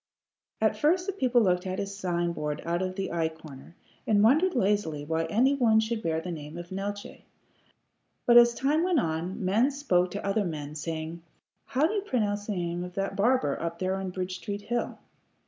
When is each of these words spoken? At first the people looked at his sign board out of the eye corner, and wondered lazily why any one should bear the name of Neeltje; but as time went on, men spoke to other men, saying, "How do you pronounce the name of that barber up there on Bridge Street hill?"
At 0.59 0.75
first 0.75 1.05
the 1.05 1.13
people 1.13 1.43
looked 1.43 1.67
at 1.67 1.77
his 1.77 1.95
sign 1.95 2.31
board 2.33 2.63
out 2.65 2.81
of 2.81 2.95
the 2.95 3.11
eye 3.11 3.29
corner, 3.29 3.75
and 4.07 4.23
wondered 4.23 4.55
lazily 4.55 5.05
why 5.05 5.25
any 5.25 5.53
one 5.53 5.79
should 5.79 6.01
bear 6.01 6.19
the 6.19 6.31
name 6.31 6.57
of 6.57 6.71
Neeltje; 6.71 7.21
but 8.25 8.35
as 8.35 8.55
time 8.55 8.81
went 8.81 8.99
on, 8.99 9.45
men 9.45 9.69
spoke 9.69 10.09
to 10.09 10.25
other 10.25 10.43
men, 10.43 10.73
saying, 10.73 11.21
"How 11.65 11.85
do 11.85 11.93
you 11.93 12.01
pronounce 12.01 12.47
the 12.47 12.53
name 12.53 12.83
of 12.83 12.95
that 12.95 13.15
barber 13.15 13.61
up 13.61 13.77
there 13.77 13.93
on 13.95 14.09
Bridge 14.09 14.37
Street 14.37 14.61
hill?" 14.63 14.97